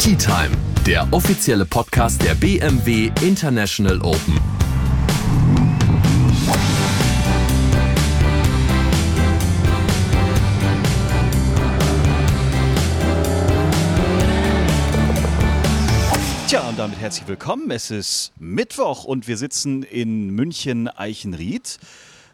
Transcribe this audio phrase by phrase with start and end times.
[0.00, 0.56] Tea Time,
[0.86, 4.40] der offizielle Podcast der BMW International Open.
[16.48, 17.70] Tja, und damit herzlich willkommen.
[17.70, 21.78] Es ist Mittwoch und wir sitzen in München-Eichenried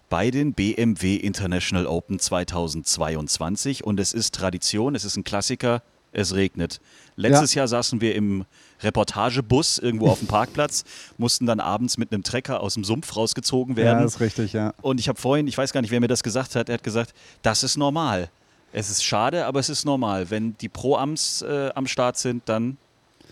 [0.08, 5.82] bei den BMW International Open 2022 und es ist Tradition, es ist ein Klassiker,
[6.16, 6.80] es regnet.
[7.16, 8.44] Letztes Jahr saßen wir im
[8.82, 10.84] Reportagebus irgendwo auf dem Parkplatz,
[11.18, 13.98] mussten dann abends mit einem Trecker aus dem Sumpf rausgezogen werden.
[13.98, 14.74] Ja, das ist richtig, ja.
[14.82, 16.82] Und ich habe vorhin, ich weiß gar nicht, wer mir das gesagt hat, er hat
[16.82, 18.28] gesagt, das ist normal.
[18.72, 20.30] Es ist schade, aber es ist normal.
[20.30, 22.76] Wenn die Pro-Ams äh, am Start sind, dann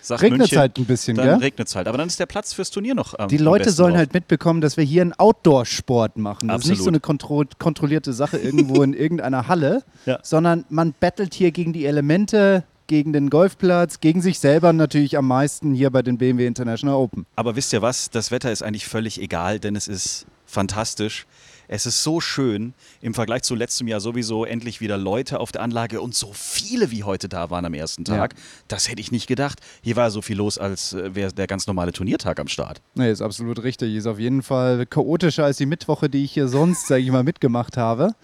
[0.00, 1.88] sagt Regnet's München, halt ein bisschen, dann regnet es halt.
[1.88, 3.98] Aber dann ist der Platz fürs Turnier noch am Die am Leute sollen drauf.
[3.98, 6.48] halt mitbekommen, dass wir hier einen Outdoor-Sport machen.
[6.48, 6.88] Das ist nicht so Absolut.
[6.94, 10.18] eine kontro kontrollierte Sache irgendwo in irgendeiner Halle, Ja.
[10.22, 15.26] sondern man battelt hier gegen die Elemente, gegen den Golfplatz, gegen sich selber natürlich am
[15.26, 17.26] meisten hier bei den BMW International Open.
[17.36, 18.10] Aber wisst ihr was?
[18.10, 21.26] Das Wetter ist eigentlich völlig egal, denn es ist fantastisch.
[21.66, 25.62] Es ist so schön im Vergleich zu letztem Jahr sowieso endlich wieder Leute auf der
[25.62, 28.34] Anlage und so viele wie heute da waren am ersten Tag.
[28.68, 29.60] Das hätte ich nicht gedacht.
[29.82, 32.82] Hier war so viel los, als äh, wäre der ganz normale Turniertag am Start.
[32.94, 33.94] Nee, ist absolut richtig.
[33.94, 37.24] Ist auf jeden Fall chaotischer als die Mittwoche, die ich hier sonst, sage ich mal,
[37.24, 38.14] mitgemacht habe.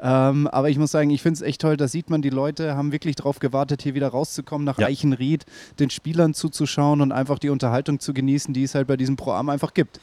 [0.00, 2.76] Ähm, aber ich muss sagen, ich finde es echt toll, da sieht man, die Leute
[2.76, 4.86] haben wirklich darauf gewartet, hier wieder rauszukommen nach Ja.
[4.86, 5.46] Eichenried,
[5.78, 9.48] den Spielern zuzuschauen und einfach die Unterhaltung zu genießen, die es halt bei diesem Pro-Am
[9.48, 10.00] einfach gibt.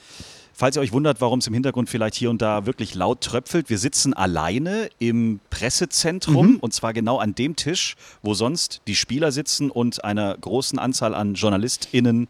[0.55, 3.71] Falls ihr euch wundert, warum es im Hintergrund vielleicht hier und da wirklich laut tröpfelt,
[3.71, 9.31] wir sitzen alleine im Pressezentrum und zwar genau an dem Tisch, wo sonst die Spieler
[9.31, 12.27] sitzen und einer großen Anzahl an JournalistInnen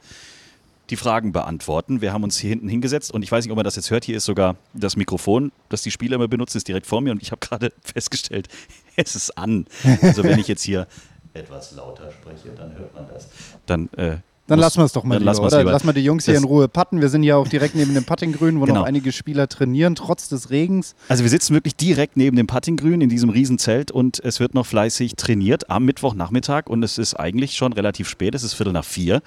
[0.89, 2.02] die Fragen beantworten.
[2.02, 4.03] Wir haben uns hier hinten hingesetzt und ich weiß nicht, ob man das jetzt hört.
[4.03, 7.21] Hier ist sogar das Mikrofon, das die Spieler immer benutzen, ist direkt vor mir und
[7.21, 8.48] ich habe gerade festgestellt,
[8.95, 9.66] es ist an.
[10.02, 10.88] Also wenn ich jetzt hier
[11.33, 13.30] etwas lauter spreche, dann hört man das.
[13.66, 14.17] Dann, äh,
[14.48, 15.59] Dann lassen wir es doch mal lieber, oder?
[15.59, 15.71] lieber.
[15.71, 16.99] Lass mal die Jungs hier Das- in Ruhe putten.
[16.99, 18.81] Wir sind ja auch direkt neben dem Puttinggrün, wo Genau.
[18.81, 20.95] noch einige Spieler trainieren, trotz des Regens.
[21.08, 24.65] Also wir sitzen wirklich direkt neben dem Puttinggrün in diesem Riesenzelt und es wird noch
[24.65, 28.83] fleißig trainiert am Mittwochnachmittag und es ist eigentlich schon relativ spät, es ist Viertel nach
[28.86, 29.21] vier,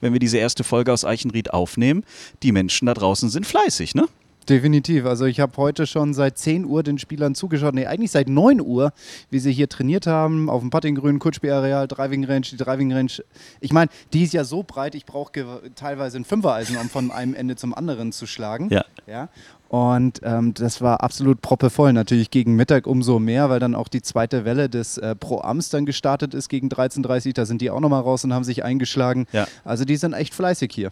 [0.00, 2.04] wenn wir diese erste Folge aus Eichenried aufnehmen.
[2.44, 4.06] Die Menschen da draußen sind fleißig, ne?
[4.48, 5.06] Definitiv.
[5.06, 7.74] Also ich habe heute schon seit 10 Uhr den Spielern zugeschaut.
[7.74, 8.92] Nee, eigentlich seit 9 Uhr,
[9.30, 13.12] wie sie hier trainiert haben, auf dem Puttinggrün, Kurzspielareal, Driving Range, die Driving Range.
[13.60, 15.32] Ich meine, die ist ja so breit, ich brauche
[15.74, 18.68] teilweise ein Fünfereisen, um von einem Ende zum anderen zu schlagen.
[18.70, 18.84] Ja.
[19.06, 19.28] ja?
[19.68, 21.94] Und ähm, das war absolut proppevoll.
[21.94, 25.86] Natürlich gegen Mittag umso mehr, weil dann auch die zweite Welle des äh, Pro-Ams dann
[25.86, 29.26] gestartet ist gegen 13.30 Da sind die auch nochmal raus und haben sich eingeschlagen.
[29.32, 29.46] Ja.
[29.64, 30.90] Also die sind echt fleißig hier.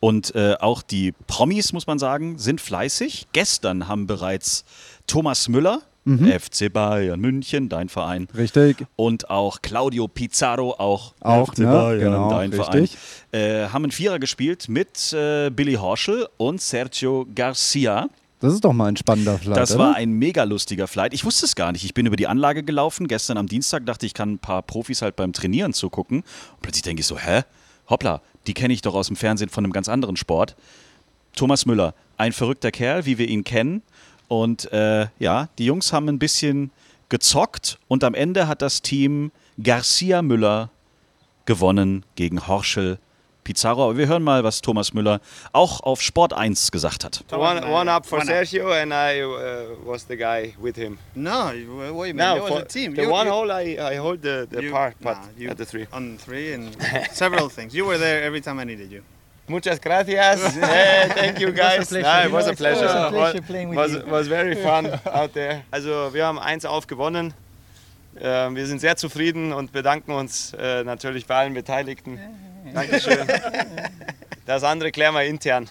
[0.00, 3.28] Und äh, auch die Promis, muss man sagen, sind fleißig.
[3.32, 4.64] Gestern haben bereits
[5.06, 8.86] Thomas Müller, FC Bayern München, dein Verein, Richtig.
[8.94, 11.66] und auch Claudio Pizarro, auch, Auch, FC ne?
[11.66, 12.96] Bayern, Genau, dein richtig.
[13.32, 18.08] Verein, äh, haben einen Vierer gespielt mit äh, Billy Horschel und Sergio Garcia.
[18.38, 19.80] Das ist doch mal ein spannender Flight, Das oder?
[19.80, 21.12] war ein mega lustiger Flight.
[21.12, 21.84] Ich wusste es gar nicht.
[21.84, 23.08] Ich bin über die Anlage gelaufen.
[23.08, 26.18] Gestern am Dienstag dachte ich, kann ein paar Profis halt beim Trainieren zugucken.
[26.18, 27.42] Und plötzlich denke ich so, hä?
[27.88, 30.56] Hoppla, die kenne ich doch aus dem Fernsehen von einem ganz anderen Sport.
[31.34, 33.82] Thomas Müller, ein verrückter Kerl, wie wir ihn kennen.
[34.28, 36.70] Und äh, ja, die Jungs haben ein bisschen
[37.08, 39.30] gezockt und am Ende hat das Team
[39.62, 40.70] Garcia Müller
[41.44, 42.98] gewonnen gegen Horschel
[43.46, 43.84] Pizarro.
[43.84, 45.20] Aber wir hören mal, was Thomas Müller
[45.52, 47.24] auch auf Sport 1 gesagt hat.
[47.32, 48.36] One, one up for One up.
[48.36, 50.98] Sergio, and I uh, was the guy with him.
[51.14, 52.16] No, mean?
[52.16, 52.94] Now, you were for the team.
[52.94, 55.48] the You- one you- hole, I, I hold the, the you- par putt nah, you-
[55.50, 55.86] at the three.
[55.92, 56.76] On three and
[57.12, 57.72] several things.
[57.72, 59.02] You were there every time I needed you.
[59.48, 60.56] Muchas gracias.
[60.60, 61.86] hey, thank you guys.
[61.88, 62.26] pleasure.
[62.26, 62.86] It was a It was pleasure.
[62.86, 64.02] a pleasure Was- playing with was, you.
[64.10, 65.62] was very fun out there.
[65.70, 67.32] Also wir haben eins aufgewonnen.
[68.20, 72.18] Ähm, wir sind sehr zufrieden und bedanken uns äh, natürlich bei allen Beteiligten.
[72.76, 73.26] Dankeschön.
[74.44, 75.68] Das andere klären wir intern.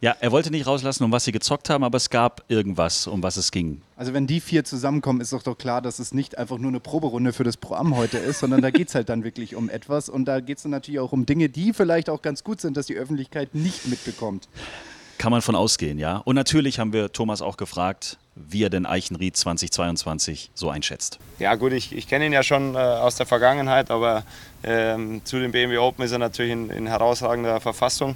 [0.00, 3.22] Ja, er wollte nicht rauslassen, um was sie gezockt haben, aber es gab irgendwas, um
[3.22, 3.82] was es ging.
[3.96, 6.78] Also wenn die vier zusammenkommen, ist doch doch klar, dass es nicht einfach nur eine
[6.78, 10.08] Proberunde für das Programm heute ist, sondern da geht es halt dann wirklich um etwas
[10.08, 12.76] und da geht es dann natürlich auch um Dinge, die vielleicht auch ganz gut sind,
[12.76, 14.48] dass die Öffentlichkeit nicht mitbekommt.
[15.18, 16.18] Kann man von ausgehen, ja.
[16.18, 18.18] Und natürlich haben wir Thomas auch gefragt,
[18.48, 21.18] wie er denn Eichenried 2022 so einschätzt.
[21.38, 24.24] Ja gut, ich, ich kenne ihn ja schon äh, aus der Vergangenheit, aber
[24.62, 28.14] ähm, zu dem BMW Open ist er natürlich in, in herausragender Verfassung.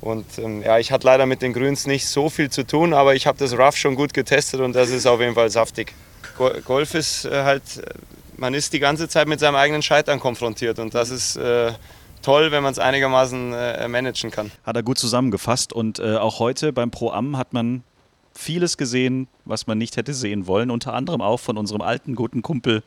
[0.00, 3.14] Und ähm, ja, ich hatte leider mit den Grüns nicht so viel zu tun, aber
[3.14, 5.94] ich habe das Rough schon gut getestet und das ist auf jeden Fall saftig.
[6.36, 7.94] Go Golf ist äh, halt, äh,
[8.36, 11.72] man ist die ganze Zeit mit seinem eigenen Scheitern konfrontiert und das ist äh,
[12.20, 14.50] toll, wenn man es einigermaßen äh, managen kann.
[14.64, 17.84] Hat er gut zusammengefasst und äh, auch heute beim Pro Am hat man
[18.34, 20.70] vieles gesehen, was man nicht hätte sehen wollen.
[20.70, 22.82] Unter anderem auch von unserem alten guten Kumpel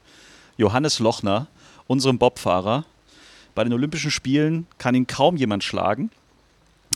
[0.58, 1.48] Johannes Lochner.
[1.88, 2.86] unserem Bobfahrer.
[3.54, 6.10] Bei den Olympischen Spielen kann ihn kaum jemand schlagen.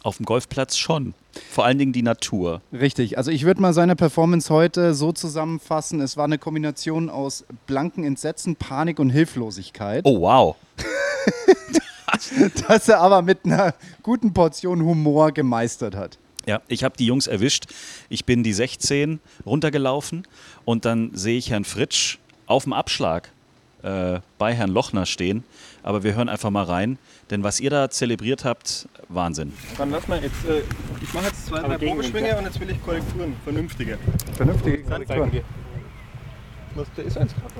[0.04, 1.14] Auf dem Golfplatz schon.
[1.52, 2.62] Vor allen Dingen die Natur.
[2.74, 7.46] Richtig, also ich würde mal seine Performance heute so zusammenfassen, es war eine Kombination aus
[7.68, 10.06] blanken Entsetzen, Panik und Hilflosigkeit.
[10.06, 10.56] Oh, wow.
[12.68, 13.74] Das er aber mit einer
[14.04, 16.18] guten Portion Humor gemeistert hat.
[16.50, 17.68] Ja, ich habe die Jungs erwischt.
[18.10, 20.28] Ich bin die 16 runtergelaufen
[20.66, 22.18] und dann sehe ich Herrn Fritsch
[22.48, 23.30] auf dem Abschlag
[23.84, 25.44] äh, bei Herrn Lochner stehen.
[25.84, 26.98] Aber wir hören einfach mal rein,
[27.30, 29.54] denn was ihr da zelebriert habt, Wahnsinn.
[29.78, 30.64] Dann lass mal jetzt, äh,
[31.04, 34.00] ich mache jetzt zwei, drei Probeschwinge und jetzt will ich Korrekturen, vernünftige.
[34.36, 34.84] Vernünftige
[36.74, 37.54] Was, da ist eins gerade.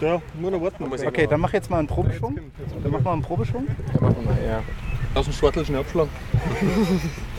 [0.00, 0.82] Ja, nur noch warten.
[1.06, 2.36] Okay, dann mach jetzt mal einen Probeschwung.
[2.82, 3.68] Dann mach mal einen Probeschwung.
[5.14, 6.10] Aus dem Schwartel schnell abschlagen.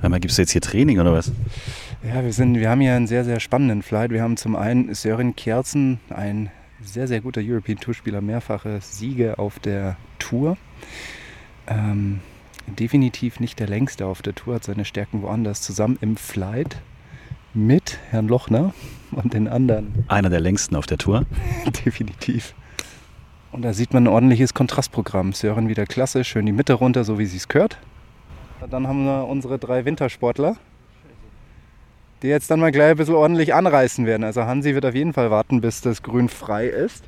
[0.00, 1.32] Hör mal, gibt es jetzt hier Training oder was?
[2.06, 4.10] Ja, wir, sind, wir haben hier einen sehr, sehr spannenden Flight.
[4.10, 6.50] Wir haben zum einen Sören Kjerzen, ein
[6.82, 10.58] sehr, sehr guter European Tour-Spieler, mehrfache Siege auf der Tour.
[11.66, 12.20] Ähm,
[12.66, 15.62] definitiv nicht der längste auf der Tour, hat seine Stärken woanders.
[15.62, 16.76] Zusammen im Flight
[17.54, 18.74] mit Herrn Lochner
[19.12, 20.04] und den anderen.
[20.08, 21.24] Einer der längsten auf der Tour.
[21.86, 22.54] definitiv.
[23.52, 25.32] Und da sieht man ein ordentliches Kontrastprogramm.
[25.32, 27.78] Sören wieder klasse, schön die Mitte runter, so wie sie es gehört.
[28.70, 30.56] Dann haben wir unsere drei Wintersportler,
[32.22, 34.24] die jetzt dann mal gleich ein bisschen ordentlich anreißen werden.
[34.24, 37.04] Also Hansi wird auf jeden Fall warten, bis das Grün frei ist.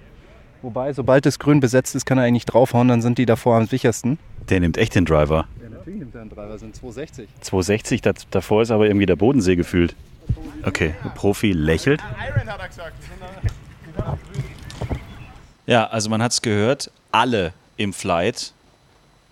[0.62, 3.67] Wobei, sobald das Grün besetzt ist, kann er eigentlich draufhauen, dann sind die davor am
[3.67, 4.19] sichersten.
[4.50, 5.49] Der nimmt echt den Driver.
[5.62, 7.29] Ja, natürlich nimmt er einen Driver, sind 260.
[7.41, 9.97] 260, das, davor ist aber irgendwie der Bodensee gefühlt.
[10.64, 12.02] Okay, der Profi lächelt.
[15.67, 18.52] Ja, also man hat es gehört, alle im Flight,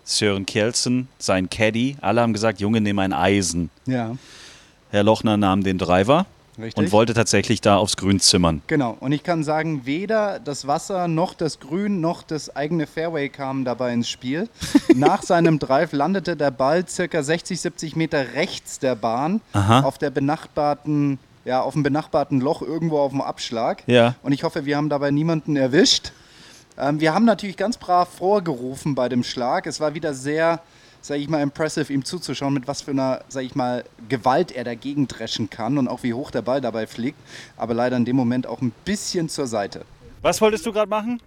[0.09, 3.69] Sören Kjelsen, sein Caddy, alle haben gesagt, Junge, nimm ein Eisen.
[3.85, 4.15] Ja,
[4.89, 6.25] Herr Lochner nahm den Driver
[6.57, 6.77] richtig.
[6.77, 8.63] und wollte tatsächlich da aufs Grün zimmern.
[8.65, 13.29] Genau, und ich kann sagen, weder das Wasser noch das Grün noch das eigene Fairway
[13.29, 14.49] kamen dabei ins Spiel.
[14.95, 19.81] Nach seinem Drive landete der Ball circa 60, 70 Meter rechts der Bahn Aha.
[19.81, 23.83] auf der benachbarten, ja, auf dem benachbarten Loch irgendwo auf dem Abschlag.
[23.85, 24.15] Ja.
[24.23, 26.13] Und ich hoffe, wir haben dabei niemanden erwischt.
[26.79, 29.67] Ähm, wir haben natürlich ganz brav vorgerufen bei dem Schlag.
[29.67, 30.61] Es war wieder sehr,
[31.01, 34.63] sage ich mal, impressive, ihm zuzuschauen, mit was für einer, sage ich mal, Gewalt er
[34.63, 37.17] dagegen dreschen kann und auch wie hoch der Ball dabei fliegt.
[37.57, 39.83] Aber leider in dem Moment auch ein bisschen zur Seite.
[40.21, 41.21] Was wolltest du gerade machen?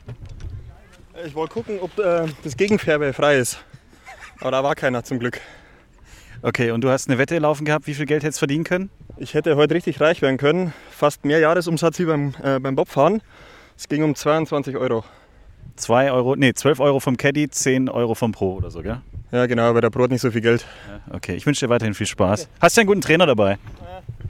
[1.27, 3.59] Ich wollte gucken, ob äh, das Gegenfairway frei ist.
[4.41, 5.41] Aber da war keiner zum Glück.
[6.41, 8.91] Okay, und du hast eine Wette laufen gehabt, wie viel Geld hättest du verdienen können?
[9.19, 10.73] Ich hätte heute richtig reich werden können.
[10.91, 13.23] Fast mehr Jahresumsatz wie beim, äh, beim Bobfahren.
[13.77, 15.05] Es ging um 22 Euro.
[15.77, 19.01] 2 Euro, nee, 12 Euro vom Caddy, 10 Euro vom Pro oder so, gell?
[19.31, 20.67] Ja, genau, aber der Brot nicht so viel Geld.
[21.11, 22.49] Okay, ich wünsche dir weiterhin viel Spaß.
[22.61, 23.59] Hast du einen guten Trainer dabei?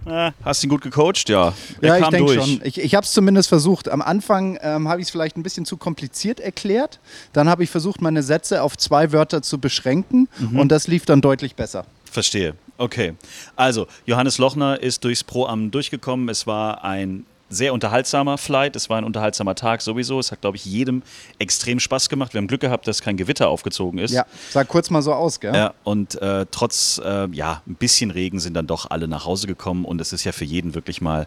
[0.07, 0.33] Ja.
[0.45, 1.29] Hast du ihn gut gecoacht?
[1.29, 1.53] Ja.
[1.81, 2.45] Er ja, ich kam denke durch.
[2.45, 2.61] schon.
[2.65, 3.89] Ich, ich habe es zumindest versucht.
[3.89, 7.01] Am Anfang ähm, habe ich es vielleicht ein bisschen zu kompliziert erklärt.
[7.33, 10.29] Dann habe ich versucht, meine Sätze auf zwei Wörter zu beschränken.
[10.39, 10.59] Mhm.
[10.59, 11.85] Und das lief dann deutlich besser.
[12.05, 12.55] Verstehe.
[12.79, 13.15] Okay.
[13.57, 16.29] Also, Johannes Lochner ist durchs Pro-Am durchgekommen.
[16.29, 18.77] Es war ein sehr unterhaltsamer Flight.
[18.77, 20.19] Es war ein unterhaltsamer Tag sowieso.
[20.19, 21.03] Es hat, glaube ich, jedem
[21.39, 22.35] extrem Spaß gemacht.
[22.35, 24.13] Wir haben Glück gehabt, dass kein Gewitter aufgezogen ist.
[24.13, 25.55] Ja, sah kurz mal so aus, gell?
[25.55, 29.47] Ja, und äh, trotz äh, ja, ein bisschen Regen sind dann doch alle nach Hause
[29.47, 31.27] gekommen und es ist ja für jeden wirklich mal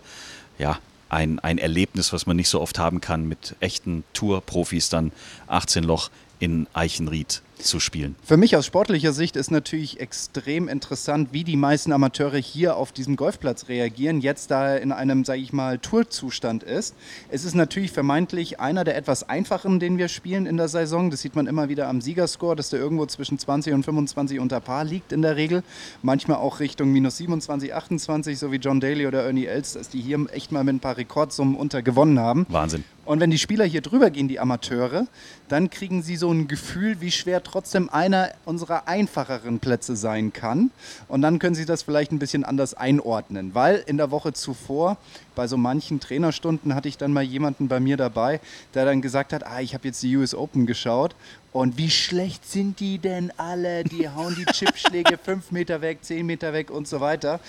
[0.57, 5.11] ja, ein, ein Erlebnis, was man nicht so oft haben kann, mit echten Tour-Profis dann
[5.47, 6.09] 18 Loch
[6.39, 8.15] in Eichenried zu spielen.
[8.23, 12.91] Für mich aus sportlicher Sicht ist natürlich extrem interessant, wie die meisten Amateure hier auf
[12.91, 16.95] diesem Golfplatz reagieren, jetzt da er in einem, sage ich mal, Tourzustand ist.
[17.29, 21.09] Es ist natürlich vermeintlich einer der etwas einfacheren, den wir spielen in der Saison.
[21.09, 24.59] Das sieht man immer wieder am Siegerscore, dass der irgendwo zwischen 20 und 25 unter
[24.59, 25.63] Paar liegt in der Regel.
[26.01, 30.01] Manchmal auch Richtung minus 27, 28, so wie John Daly oder Ernie Els, dass die
[30.01, 32.45] hier echt mal mit ein paar Rekordsummen unter gewonnen haben.
[32.49, 32.83] Wahnsinn.
[33.05, 35.05] Und wenn die Spieler hier drüber gehen, die Amateure,
[35.47, 40.71] dann kriegen sie so ein Gefühl, wie schwer trotzdem einer unserer einfacheren Plätze sein kann.
[41.07, 43.53] Und dann können sie das vielleicht ein bisschen anders einordnen.
[43.53, 44.97] Weil in der Woche zuvor,
[45.35, 48.41] bei so manchen Trainerstunden, hatte ich dann mal jemanden bei mir dabei,
[48.73, 51.15] der dann gesagt hat, ah, ich habe jetzt die US Open geschaut.
[51.55, 53.85] Und wie schlecht sind die denn alle?
[53.85, 57.39] Die hauen die Chipschläge fünf Meter weg, zehn Meter weg und so weiter.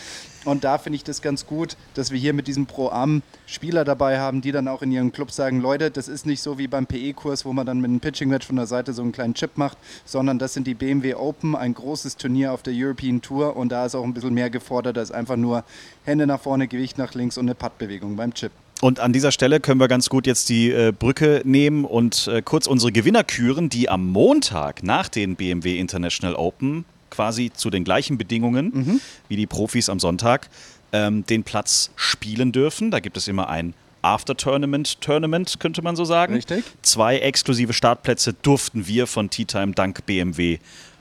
[0.44, 4.20] Und da finde ich das ganz gut, dass wir hier mit diesem Pro-Am Spieler dabei
[4.20, 6.86] haben, die dann auch in ihrem Club sagen, Leute, das ist nicht so wie beim
[6.86, 9.76] PE-Kurs, wo man dann mit einem Pitching-Match von der Seite so einen kleinen Chip macht,
[10.04, 13.86] sondern das sind die BMW Open, ein großes Turnier auf der European Tour und da
[13.86, 15.64] ist auch ein bisschen mehr gefordert als einfach nur
[16.04, 18.52] Hände nach vorne, Gewicht nach links und eine Puttbewegung beim Chip.
[18.80, 22.42] Und an dieser Stelle können wir ganz gut jetzt die äh, Brücke nehmen und äh,
[22.42, 27.84] kurz unsere Gewinner küren, die am Montag nach den BMW International Open quasi zu den
[27.84, 30.50] gleichen Bedingungen wie die Profis am Sonntag
[30.92, 32.90] ähm, den Platz spielen dürfen.
[32.90, 36.34] Da gibt es immer ein After-Tournament-Tournament, könnte man so sagen.
[36.34, 36.64] Richtig.
[36.82, 40.58] Zwei exklusive Startplätze durften wir von Tea Time dank BMW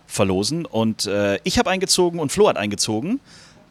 [0.07, 0.65] verlosen.
[0.65, 3.19] Und äh, ich habe eingezogen und Flo hat eingezogen.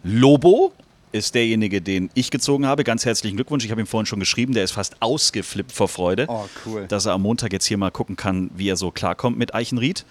[0.02, 0.72] Lobo
[1.14, 2.82] ist derjenige, den ich gezogen habe.
[2.82, 3.64] Ganz herzlichen Glückwunsch.
[3.64, 6.86] Ich habe ihm vorhin schon geschrieben, der ist fast ausgeflippt vor Freude, Oh, cool.
[6.88, 10.04] dass er am Montag jetzt hier mal gucken kann, wie er so klarkommt mit Eichenried.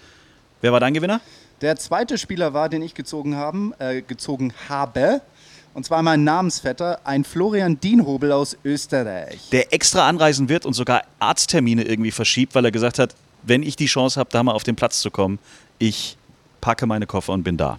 [0.62, 1.20] Wer war dein Gewinner?
[1.60, 5.20] Der zweite Spieler war, den ich gezogen, haben, äh, gezogen habe,
[5.74, 9.50] und zwar mein Namensvetter, ein Florian Dienhobel aus Österreich.
[9.52, 13.76] Der extra anreisen wird und sogar Arzttermine irgendwie verschiebt, weil er gesagt hat, wenn ich
[13.76, 15.38] die Chance habe, da mal auf den Platz zu kommen,
[15.78, 16.16] ich
[16.62, 17.78] packe meine Koffer und bin da.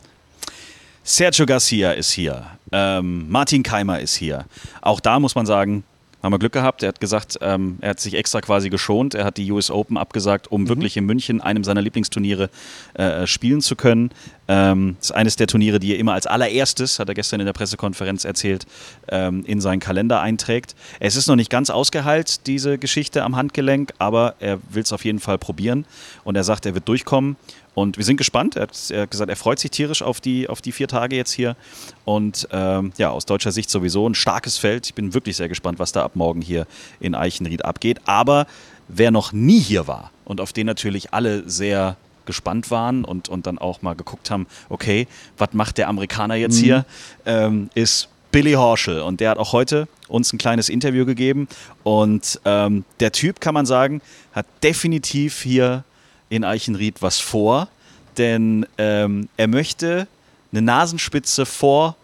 [1.08, 2.48] Sergio Garcia ist hier.
[2.72, 4.46] Ähm, Martin Keimer ist hier.
[4.82, 5.84] Auch da muss man sagen,
[6.24, 6.82] haben wir Glück gehabt.
[6.82, 9.14] Er hat gesagt, ähm, er hat sich extra quasi geschont.
[9.14, 12.50] Er hat die US Open abgesagt, um wirklich in München, einem seiner Lieblingsturniere,
[12.96, 14.10] äh, spielen zu können.
[14.48, 17.46] Ähm, das ist eines der Turniere, die er immer als allererstes, hat er gestern in
[17.46, 18.66] der Pressekonferenz erzählt,
[19.10, 20.75] ähm, in seinen Kalender einträgt.
[21.00, 25.06] Es ist noch nicht ganz ausgeheilt, diese Geschichte am Handgelenk, aber er will es auf
[25.06, 25.86] jeden Fall probieren.
[26.24, 27.36] Und er sagt, er wird durchkommen.
[27.74, 28.56] Und wir sind gespannt.
[28.56, 31.18] Er hat, er hat gesagt, er freut sich tierisch auf die, auf die vier Tage
[31.18, 31.58] jetzt hier.
[32.06, 34.86] Und ähm, ja, aus deutscher Sicht sowieso ein starkes Feld.
[34.86, 36.68] Ich bin wirklich sehr gespannt, was da ab morgen hier
[37.02, 38.00] in Eichenried abgeht.
[38.06, 38.48] Aber
[38.88, 43.48] wer noch nie hier war und auf den natürlich alle sehr gespannt waren und, und
[43.48, 46.86] dann auch mal geguckt haben, okay, was macht der Amerikaner jetzt hier,
[47.25, 49.01] ähm, ist Billy Horschel.
[49.01, 51.48] Und der hat auch heute uns ein kleines Interview gegeben.
[51.84, 54.01] Und ähm, der Typ, kann man sagen,
[54.34, 55.84] hat definitiv hier
[56.29, 57.70] in Eichenried was vor,
[58.17, 60.08] denn ähm, er möchte
[60.51, 61.96] eine Nasenspitze vor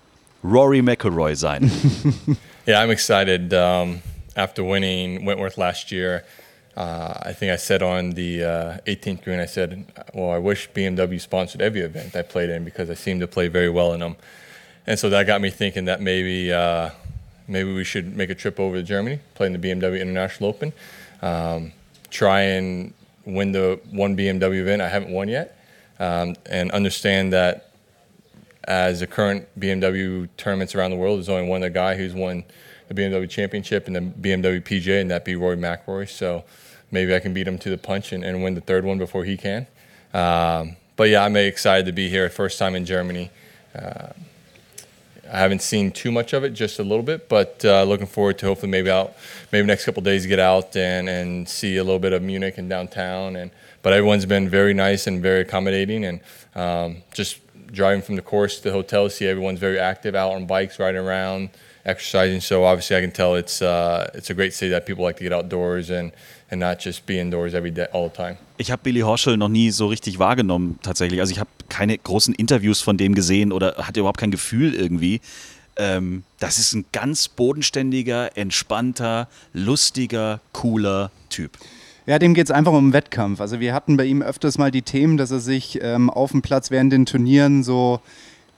[0.43, 1.71] Rory McIlroy sein.
[2.67, 3.51] Yeah, I'm excited.
[3.53, 4.03] Um,
[4.35, 6.23] after winning Wentworth last year,
[6.75, 10.69] uh, I think I said on the uh, 18th green, I said, well, I wish
[10.71, 13.99] BMW sponsored every event I played in because I seem to play very well in
[13.99, 14.15] them.
[14.87, 16.89] And so that got me thinking that maybe uh,
[17.47, 20.73] maybe we should make a trip over to Germany, play in the BMW International Open,
[21.21, 21.73] um,
[22.09, 22.93] try and
[23.25, 25.57] win the one BMW event I haven't won yet,
[25.99, 27.71] um, and understand that
[28.63, 32.43] as the current BMW tournaments around the world, there's only one other guy who's won
[32.93, 36.10] the BMW Championship and the BMW PJ, and that'd be Roy McIlroy.
[36.10, 36.43] So
[36.91, 39.24] maybe I can beat him to the punch and, and win the third one before
[39.24, 39.67] he can.
[40.13, 42.29] Um, but yeah, I'm excited to be here.
[42.29, 43.31] First time in Germany.
[43.74, 44.10] Uh,
[45.31, 48.38] I haven't seen too much of it, just a little bit, but uh, looking forward
[48.39, 49.13] to hopefully maybe out,
[49.53, 52.69] maybe next couple days get out and, and see a little bit of Munich and
[52.69, 53.38] downtown.
[53.38, 56.19] And but everyone's been very nice and very accommodating, and
[56.53, 57.39] um, just
[57.71, 61.01] driving from the course to the hotel, see everyone's very active out on bikes, riding
[61.01, 61.50] around,
[61.83, 62.41] exercising.
[62.41, 65.23] So obviously, I can tell it's uh, it's a great city that people like to
[65.23, 66.11] get outdoors and
[66.50, 68.38] and not just be indoors every day all the time.
[68.57, 71.19] Ich habe Billy Horschel noch nie so richtig wahrgenommen, tatsächlich.
[71.19, 75.21] Also ich habe keine großen Interviews von dem gesehen oder hatte überhaupt kein Gefühl irgendwie.
[75.77, 81.57] Ähm, das ist ein ganz bodenständiger, entspannter, lustiger, cooler Typ.
[82.05, 83.39] Ja, dem geht es einfach um den Wettkampf.
[83.39, 86.41] Also wir hatten bei ihm öfters mal die Themen, dass er sich ähm, auf dem
[86.41, 88.01] Platz während den Turnieren so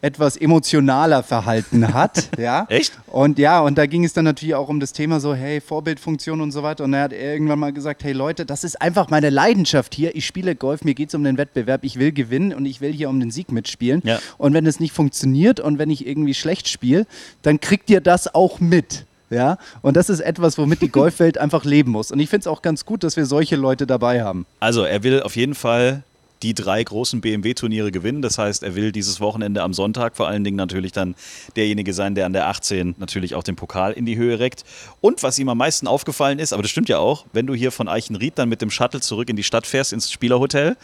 [0.03, 2.29] etwas emotionaler verhalten hat.
[2.37, 2.65] ja.
[2.69, 2.93] Echt?
[3.07, 6.41] Und ja, und da ging es dann natürlich auch um das Thema so, hey, Vorbildfunktion
[6.41, 6.83] und so weiter.
[6.83, 10.13] Und er hat irgendwann mal gesagt, hey Leute, das ist einfach meine Leidenschaft hier.
[10.15, 12.91] Ich spiele Golf, mir geht es um den Wettbewerb, ich will gewinnen und ich will
[12.91, 14.01] hier um den Sieg mitspielen.
[14.03, 14.19] Ja.
[14.37, 17.07] Und wenn es nicht funktioniert und wenn ich irgendwie schlecht spiele,
[17.41, 19.05] dann kriegt ihr das auch mit.
[19.29, 22.11] Ja, und das ist etwas, womit die Golfwelt einfach leben muss.
[22.11, 24.45] Und ich finde es auch ganz gut, dass wir solche Leute dabei haben.
[24.59, 26.03] Also er will auf jeden Fall
[26.43, 28.21] die drei großen BMW-Turniere gewinnen.
[28.21, 31.15] Das heißt, er will dieses Wochenende am Sonntag vor allen Dingen natürlich dann
[31.55, 34.63] derjenige sein, der an der 18 natürlich auch den Pokal in die Höhe reckt.
[35.01, 37.71] Und was ihm am meisten aufgefallen ist, aber das stimmt ja auch, wenn du hier
[37.71, 40.77] von Eichenried dann mit dem Shuttle zurück in die Stadt fährst, ins Spielerhotel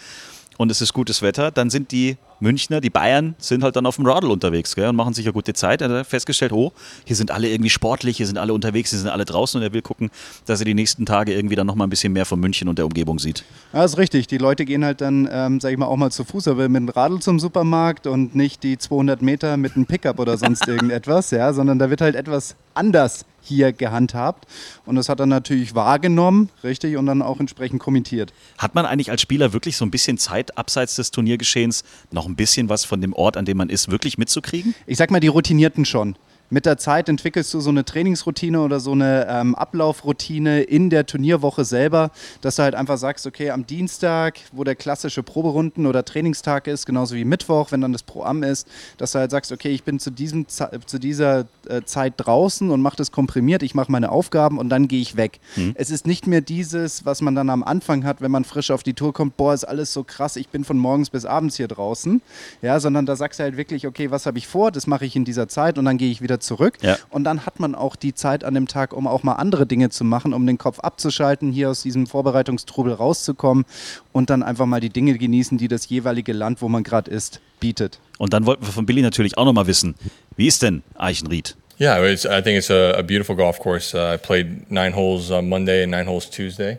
[0.57, 3.97] und es ist gutes Wetter, dann sind die Münchner, die Bayern, sind halt dann auf
[3.97, 5.81] dem Radl unterwegs gell, und machen sich eine gute Zeit.
[5.81, 6.71] Er hat festgestellt, oh,
[7.05, 9.73] hier sind alle irgendwie sportlich, hier sind alle unterwegs, hier sind alle draußen und er
[9.73, 10.09] will gucken,
[10.45, 12.85] dass er die nächsten Tage irgendwie dann nochmal ein bisschen mehr von München und der
[12.85, 13.43] Umgebung sieht.
[13.73, 14.27] Ja, ist richtig.
[14.27, 16.81] Die Leute gehen halt dann, ähm, sag ich mal, auch mal zu Fuß, aber mit
[16.81, 21.31] dem Radl zum Supermarkt und nicht die 200 Meter mit einem Pickup oder sonst irgendetwas,
[21.31, 24.45] ja, sondern da wird halt etwas anders hier gehandhabt.
[24.85, 28.33] Und das hat er natürlich wahrgenommen, richtig, und dann auch entsprechend kommentiert.
[28.57, 32.35] Hat man eigentlich als Spieler wirklich so ein bisschen Zeit abseits des Turniergeschehens, noch ein
[32.35, 34.75] bisschen was von dem Ort, an dem man ist, wirklich mitzukriegen?
[34.85, 36.15] Ich sag mal, die Routinierten schon.
[36.51, 41.05] Mit der Zeit entwickelst du so eine Trainingsroutine oder so eine ähm, Ablaufroutine in der
[41.05, 42.09] Turnierwoche selber,
[42.41, 46.87] dass du halt einfach sagst, okay, am Dienstag, wo der klassische Proberunden- oder Trainingstag ist,
[46.87, 49.99] genauso wie Mittwoch, wenn dann das Pro-Am ist, dass du halt sagst, okay, ich bin
[49.99, 54.57] zu, diesem, zu dieser äh, Zeit draußen und mache das komprimiert, ich mache meine Aufgaben
[54.57, 55.39] und dann gehe ich weg.
[55.75, 58.81] Es ist nicht mehr dieses, was man dann am Anfang hat, wenn man frisch auf
[58.81, 61.67] die Tour kommt, boah, ist alles so krass, ich bin von morgens bis abends hier
[61.67, 62.23] draußen,
[62.63, 65.15] ja, sondern da sagst du halt wirklich, okay, was habe ich vor, das mache ich
[65.15, 66.77] in dieser Zeit und dann gehe ich wieder wieder zurück.
[66.81, 66.97] Ja.
[67.09, 69.89] Und dann hat man auch die Zeit an dem Tag, um auch mal andere Dinge
[69.89, 73.65] zu machen, um den Kopf abzuschalten, hier aus diesem Vorbereitungstrubel rauszukommen
[74.11, 77.41] und dann einfach mal die Dinge genießen, die das jeweilige Land, wo man gerade ist,
[77.59, 77.99] bietet.
[78.17, 79.95] Und dann wollten wir von Billy natürlich auch nochmal wissen,
[80.35, 81.55] wie ist denn Eichenried?
[81.79, 83.95] Yeah, it's, I think it's a, a beautiful golf course.
[83.95, 86.77] Uh, I played nine holes on Monday and nine holes Tuesday.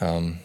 [0.00, 0.38] Um,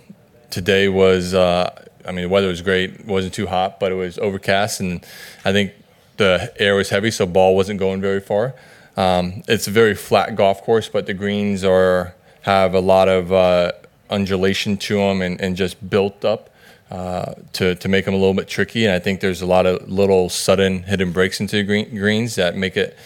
[0.49, 1.69] today was, uh,
[2.03, 3.01] I mean, the weather was great.
[3.01, 5.05] It wasn't too hot, but it was overcast, and
[5.45, 5.73] I think
[6.21, 8.53] the air was heavy, so ball wasn't going very far.
[8.95, 13.31] Um, it's a very flat golf course, but the greens are have a lot of
[13.31, 13.71] uh,
[14.09, 16.49] undulation to them and, and just built up
[16.91, 18.85] uh, to, to make them a little bit tricky.
[18.85, 22.35] And I think there's a lot of little sudden hidden breaks into the green, greens
[22.35, 22.97] that make it.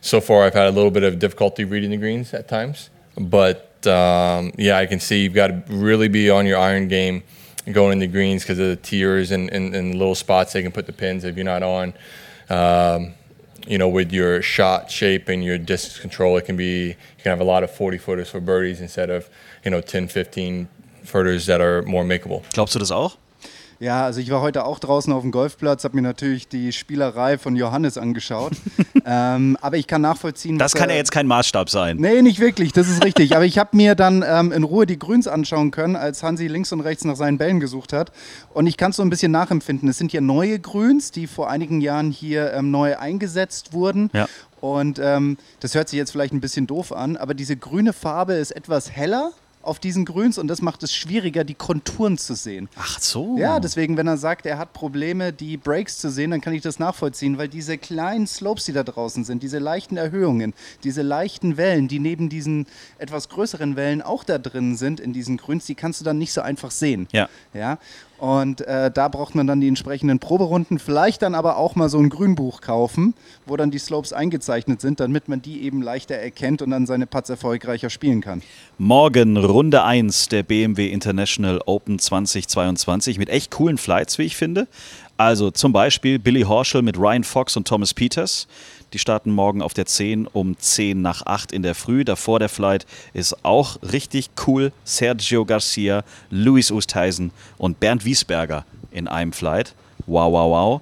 [0.00, 3.86] So far, I've had a little bit of difficulty reading the greens at times, but
[3.86, 7.22] um, yeah, I can see you've got to really be on your iron game
[7.72, 10.86] going into greens because of the tiers and, and, and little spots they can put
[10.86, 11.94] the pins if you're not on.
[12.50, 13.14] Um,
[13.66, 17.30] you know, with your shot shape and your distance control, it can be, you can
[17.30, 19.28] have a lot of 40 footers for birdies instead of,
[19.64, 20.68] you know, 10, 15
[21.04, 22.42] footers that are more makeable.
[22.52, 23.16] Glaubst du das auch?
[23.84, 27.36] Ja, also ich war heute auch draußen auf dem Golfplatz, habe mir natürlich die Spielerei
[27.36, 28.52] von Johannes angeschaut.
[29.04, 30.56] ähm, aber ich kann nachvollziehen.
[30.58, 31.98] Das kann ja jetzt kein Maßstab sein.
[31.98, 33.36] Nee, nicht wirklich, das ist richtig.
[33.36, 36.72] Aber ich habe mir dann ähm, in Ruhe die Grüns anschauen können, als Hansi links
[36.72, 38.10] und rechts nach seinen Bällen gesucht hat.
[38.54, 39.86] Und ich kann es so ein bisschen nachempfinden.
[39.90, 44.08] Es sind hier neue Grüns, die vor einigen Jahren hier ähm, neu eingesetzt wurden.
[44.14, 44.28] Ja.
[44.62, 48.32] Und ähm, das hört sich jetzt vielleicht ein bisschen doof an, aber diese grüne Farbe
[48.32, 49.32] ist etwas heller
[49.64, 52.68] auf diesen Grüns und das macht es schwieriger, die Konturen zu sehen.
[52.76, 53.36] Ach so.
[53.38, 56.62] Ja, deswegen, wenn er sagt, er hat Probleme, die Breaks zu sehen, dann kann ich
[56.62, 60.54] das nachvollziehen, weil diese kleinen Slopes, die da draußen sind, diese leichten Erhöhungen,
[60.84, 62.66] diese leichten Wellen, die neben diesen
[62.98, 66.32] etwas größeren Wellen auch da drin sind, in diesen Grüns, die kannst du dann nicht
[66.32, 67.08] so einfach sehen.
[67.12, 67.28] Ja.
[67.52, 67.78] Ja.
[68.18, 71.98] Und äh, da braucht man dann die entsprechenden Proberunden, vielleicht dann aber auch mal so
[71.98, 76.62] ein Grünbuch kaufen, wo dann die Slopes eingezeichnet sind, damit man die eben leichter erkennt
[76.62, 78.42] und dann seine Putts erfolgreicher spielen kann.
[78.78, 84.68] Morgen Runde 1 der BMW International Open 2022 mit echt coolen Flights, wie ich finde.
[85.16, 88.48] Also zum Beispiel Billy Horschel mit Ryan Fox und Thomas Peters.
[88.94, 92.04] Die starten morgen auf der 10 um 10 nach 8 in der Früh.
[92.04, 94.70] Davor der Flight ist auch richtig cool.
[94.84, 99.74] Sergio Garcia, Luis Oosthuizen und Bernd Wiesberger in einem Flight.
[100.06, 100.80] Wow, wow, wow.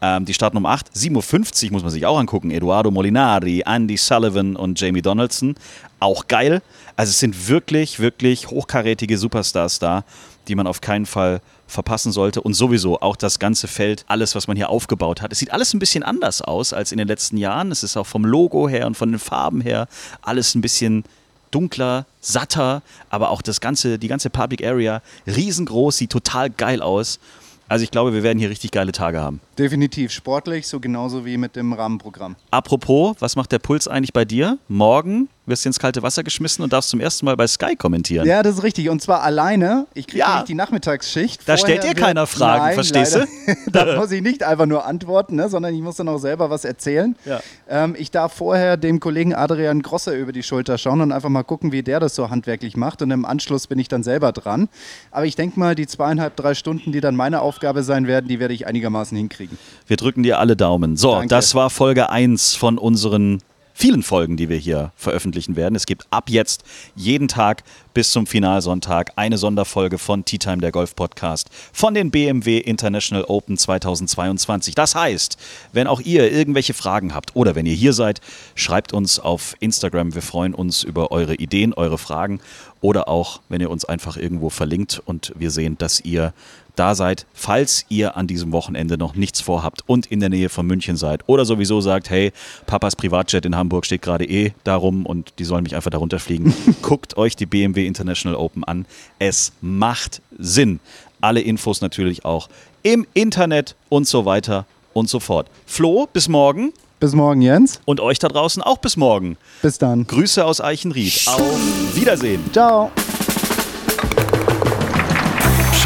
[0.00, 0.92] Ähm, die starten um 8.
[0.94, 2.52] 7.50 Uhr muss man sich auch angucken.
[2.52, 5.56] Eduardo Molinari, Andy Sullivan und Jamie Donaldson.
[5.98, 6.62] Auch geil.
[6.94, 10.04] Also es sind wirklich, wirklich hochkarätige Superstars da,
[10.46, 12.40] die man auf keinen Fall verpassen sollte.
[12.40, 15.30] Und sowieso auch das ganze Feld, alles, was man hier aufgebaut hat.
[15.32, 17.70] Es sieht alles ein bisschen anders aus als in den letzten Jahren.
[17.70, 19.86] Es ist auch vom Logo her und von den Farben her
[20.22, 21.04] alles ein bisschen
[21.50, 27.20] dunkler, satter, aber auch das ganze, die ganze Public Area riesengroß, sieht total geil aus.
[27.68, 29.40] Also ich glaube, wir werden hier richtig geile Tage haben.
[29.58, 32.36] Definitiv sportlich, so genauso wie mit dem Rahmenprogramm.
[32.50, 34.58] Apropos, was macht der Puls eigentlich bei dir?
[34.68, 38.26] Morgen wirst du ins kalte Wasser geschmissen und darfst zum ersten Mal bei Sky kommentieren.
[38.26, 38.90] Ja, das ist richtig.
[38.90, 39.86] Und zwar alleine.
[39.94, 40.28] Ich kriege Ja.
[40.28, 41.40] nämlich die Nachmittagsschicht.
[41.48, 43.26] Da Vorher stellt dir keiner Fragen, Nein, verstehst leider.
[43.94, 46.64] da muss ich nicht einfach nur antworten, ne, sondern ich muss dann auch selber was
[46.66, 47.16] erzählen.
[47.24, 47.40] Ja.
[47.68, 51.44] Ähm, ich darf vorher dem Kollegen Adrian Grosser über die Schulter schauen und einfach mal
[51.44, 53.00] gucken, wie der das so handwerklich macht.
[53.00, 54.68] Und im Anschluss bin ich dann selber dran.
[55.10, 58.38] Aber ich denke mal, die zweieinhalb, drei Stunden, die dann meine Aufgabe sein werden, die
[58.38, 59.47] werde ich einigermaßen hinkriegen.
[59.86, 60.96] Wir drücken dir alle Daumen.
[60.96, 61.28] So, Danke.
[61.28, 63.40] das war Folge 1 von unseren
[63.78, 65.76] vielen Folgen, die wir hier veröffentlichen werden.
[65.76, 66.64] Es gibt ab jetzt
[66.96, 67.62] jeden Tag
[67.94, 73.24] bis zum Finalsonntag eine Sonderfolge von Tea Time, der Golf Podcast, von den BMW International
[73.28, 74.74] Open 2022.
[74.74, 75.38] Das heißt,
[75.72, 78.20] wenn auch ihr irgendwelche Fragen habt oder wenn ihr hier seid,
[78.56, 80.12] schreibt uns auf Instagram.
[80.12, 82.40] Wir freuen uns über eure Ideen, eure Fragen
[82.80, 86.32] oder auch, wenn ihr uns einfach irgendwo verlinkt und wir sehen, dass ihr
[86.78, 90.66] da seid, falls ihr an diesem Wochenende noch nichts vorhabt und in der Nähe von
[90.66, 92.32] München seid oder sowieso sagt, hey,
[92.66, 96.54] Papas Privatjet in Hamburg steht gerade eh darum und die sollen mich einfach darunter fliegen.
[96.82, 98.86] Guckt euch die BMW International Open an.
[99.18, 100.80] Es macht Sinn.
[101.20, 102.48] Alle Infos natürlich auch
[102.82, 105.48] im Internet und so weiter und so fort.
[105.66, 107.80] Flo, bis morgen Bis morgen, Jens.
[107.84, 109.36] und euch da draußen auch bis morgen.
[109.62, 110.06] Bis dann.
[110.06, 111.22] Grüße aus Eichenried.
[111.26, 112.42] Auf Wiedersehen.
[112.52, 112.90] Ciao.